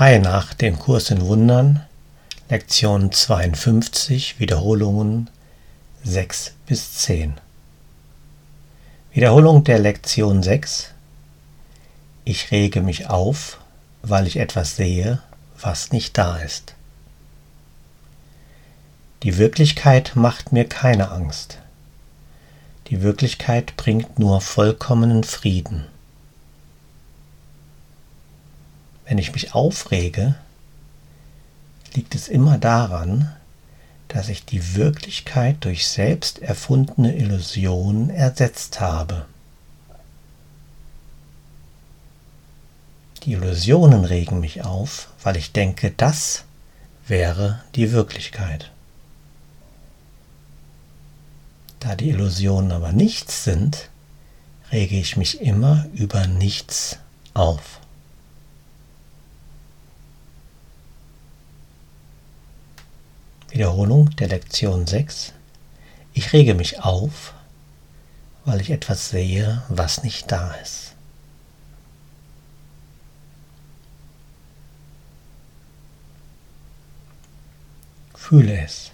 [0.00, 1.84] Frei nach dem Kurs in Wundern,
[2.48, 5.28] Lektion 52, Wiederholungen
[6.04, 7.34] 6 bis 10.
[9.12, 10.92] Wiederholung der Lektion 6.
[12.24, 13.58] Ich rege mich auf,
[14.00, 15.20] weil ich etwas sehe,
[15.60, 16.72] was nicht da ist.
[19.22, 21.58] Die Wirklichkeit macht mir keine Angst.
[22.86, 25.88] Die Wirklichkeit bringt nur vollkommenen Frieden.
[29.10, 30.36] Wenn ich mich aufrege,
[31.94, 33.34] liegt es immer daran,
[34.06, 39.26] dass ich die Wirklichkeit durch selbst erfundene Illusionen ersetzt habe.
[43.24, 46.44] Die Illusionen regen mich auf, weil ich denke, das
[47.08, 48.70] wäre die Wirklichkeit.
[51.80, 53.88] Da die Illusionen aber nichts sind,
[54.70, 56.98] rege ich mich immer über nichts
[57.34, 57.79] auf.
[63.50, 65.32] Wiederholung der Lektion 6.
[66.14, 67.34] Ich rege mich auf,
[68.44, 70.94] weil ich etwas sehe, was nicht da ist.
[78.14, 78.92] Fühle es.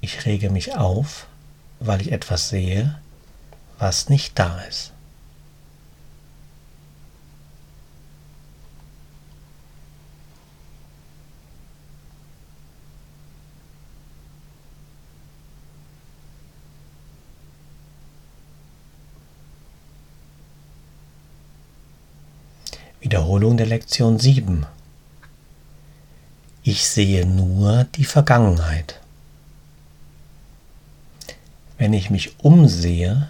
[0.00, 1.26] Ich rege mich auf,
[1.80, 3.00] weil ich etwas sehe,
[3.78, 4.92] was nicht da ist.
[23.00, 24.66] Wiederholung der Lektion 7.
[26.64, 29.00] Ich sehe nur die Vergangenheit.
[31.76, 33.28] Wenn ich mich umsehe,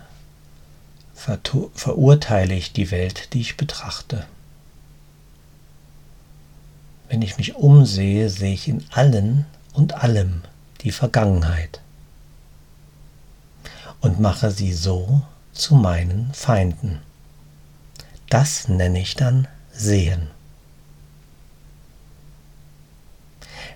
[1.15, 4.25] verurteile ich die Welt, die ich betrachte.
[7.11, 10.45] Wenn ich mich umsehe, sehe ich in allen und allem
[10.81, 11.83] die Vergangenheit
[14.01, 15.21] und mache sie so
[15.53, 17.01] zu meinen Feinden.
[18.31, 19.47] Das nenne ich dann
[19.79, 20.29] sehen.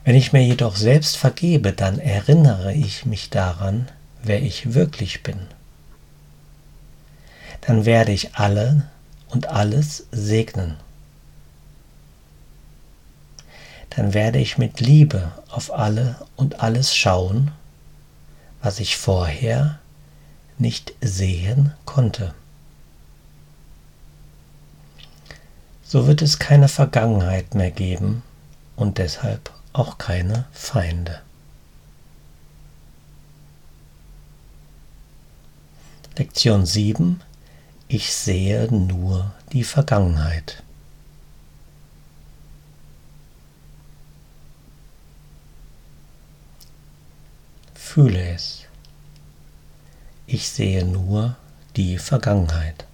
[0.04, 3.88] Wenn ich mir jedoch selbst vergebe, dann erinnere ich mich daran,
[4.22, 5.46] wer ich wirklich bin.
[7.60, 8.88] Dann werde ich alle
[9.28, 10.76] und alles segnen.
[13.90, 17.52] Dann werde ich mit Liebe auf alle und alles schauen,
[18.60, 19.78] was ich vorher
[20.58, 22.34] nicht sehen konnte.
[25.92, 28.22] So wird es keine Vergangenheit mehr geben
[28.76, 31.20] und deshalb auch keine Feinde.
[36.16, 37.20] Lektion 7
[37.88, 40.62] Ich sehe nur die Vergangenheit.
[47.74, 48.62] Fühle es.
[50.26, 51.36] Ich sehe nur
[51.76, 52.86] die Vergangenheit.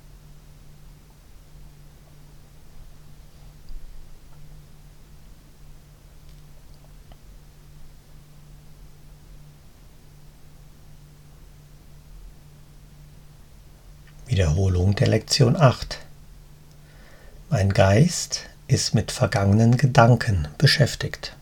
[14.38, 15.99] Wiederholung der Lektion 8.
[17.50, 21.34] Mein Geist ist mit vergangenen Gedanken beschäftigt.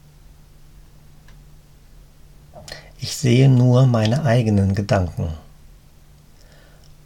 [2.98, 5.34] Ich sehe nur meine eigenen Gedanken.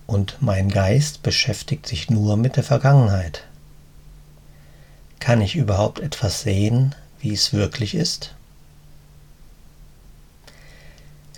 [0.07, 3.43] Und mein Geist beschäftigt sich nur mit der Vergangenheit.
[5.19, 8.37] Kann ich überhaupt etwas sehen, wie es wirklich ist?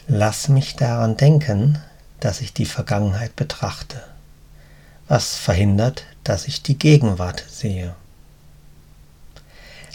[0.09, 1.83] Lass mich daran denken,
[2.21, 4.12] dass ich die Vergangenheit betrachte
[5.09, 7.95] was verhindert, dass ich die Gegenwart sehe.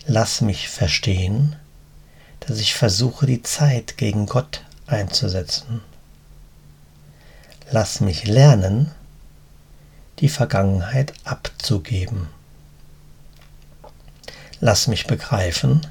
[0.06, 1.56] Lass mich verstehen,
[2.40, 5.82] dass ich versuche, die Zeit gegen Gott einzusetzen.
[7.70, 8.92] Lass mich lernen,
[10.20, 12.30] die Vergangenheit abzugeben.
[14.60, 15.86] Lass mich begreifen,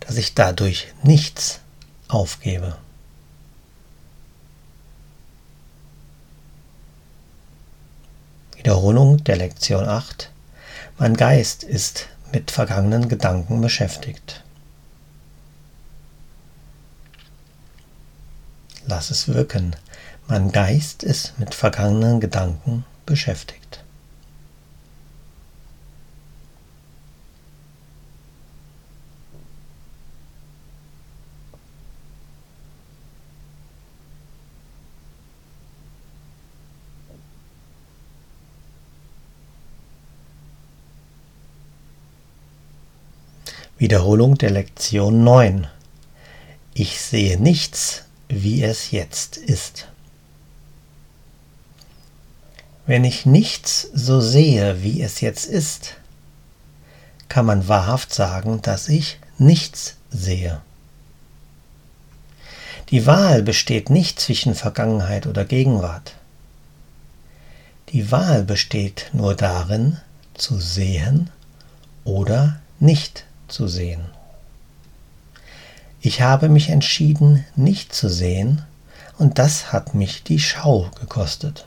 [0.00, 1.60] dass ich dadurch nichts
[2.08, 2.76] aufgebe.
[8.64, 10.30] Wiederholung der Lektion 8.
[10.96, 14.42] Mein Geist ist mit vergangenen Gedanken beschäftigt.
[18.86, 19.76] Lass es wirken.
[20.28, 23.83] Mein Geist ist mit vergangenen Gedanken beschäftigt.
[43.76, 45.66] Wiederholung der Lektion 9.
[46.74, 49.88] Ich sehe nichts, wie es jetzt ist.
[52.86, 55.96] Wenn ich nichts so sehe, wie es jetzt ist,
[57.28, 60.60] kann man wahrhaft sagen, dass ich nichts sehe.
[62.90, 66.14] Die Wahl besteht nicht zwischen Vergangenheit oder Gegenwart.
[67.88, 69.98] Die Wahl besteht nur darin,
[70.34, 71.30] zu sehen
[72.04, 73.24] oder nicht
[73.54, 74.04] zu sehen.
[76.00, 78.62] Ich habe mich entschieden, nicht zu sehen,
[79.16, 81.66] und das hat mich die Schau gekostet.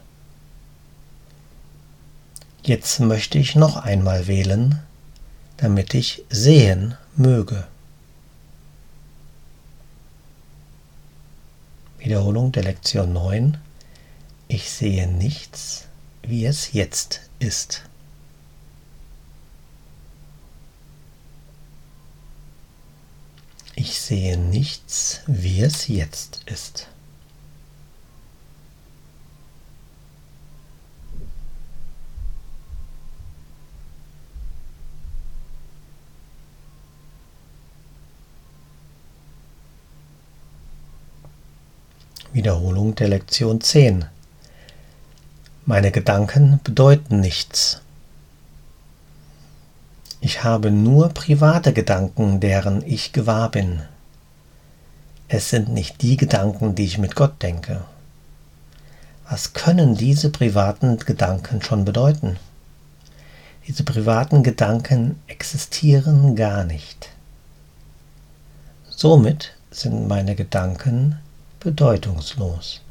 [2.61, 4.79] Jetzt möchte ich noch einmal wählen,
[5.55, 7.65] damit ich sehen möge.
[11.97, 13.57] Wiederholung der Lektion 9.
[14.49, 15.85] Ich sehe nichts,
[16.21, 17.83] wie es jetzt ist.
[23.79, 26.87] Ich sehe nichts, wie es jetzt ist.
[42.33, 44.05] Wiederholung der Lektion 10.
[45.67, 47.81] Meine Gedanken bedeuten nichts.
[50.19, 53.83] Ich habe nur private Gedanken, deren ich gewahr bin.
[55.27, 57.81] Es sind nicht die Gedanken, die ich mit Gott denke.
[59.29, 62.37] Was können diese privaten Gedanken schon bedeuten?
[63.67, 67.09] Diese privaten Gedanken existieren gar nicht.
[68.89, 71.19] Somit sind meine Gedanken
[71.59, 72.81] bedeutungslos.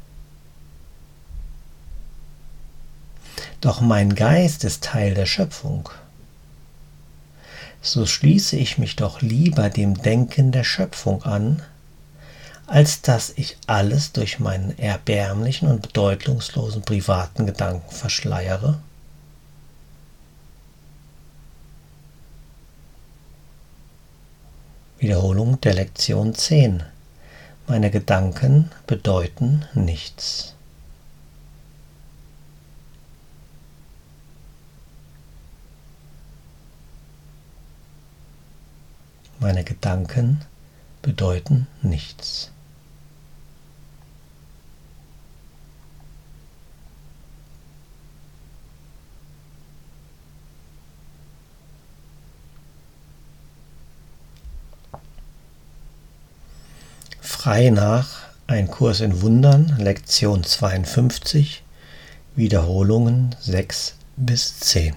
[3.59, 5.89] Doch mein Geist ist Teil der Schöpfung
[7.91, 11.61] so schließe ich mich doch lieber dem Denken der Schöpfung an,
[12.65, 18.79] als dass ich alles durch meinen erbärmlichen und bedeutungslosen privaten Gedanken verschleiere?
[24.99, 26.83] Wiederholung der Lektion 10.
[27.67, 30.56] Meine Gedanken bedeuten nichts.
[39.39, 40.41] Meine Gedanken
[41.03, 42.51] bedeuten nichts.
[57.21, 61.63] Frei nach Ein Kurs in Wundern, Lektion 52,
[62.35, 64.95] Wiederholungen 6 bis 10.